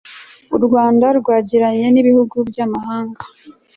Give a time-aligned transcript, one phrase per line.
[0.55, 3.21] urwanda rwagiranye n'ibihugu by'amahanga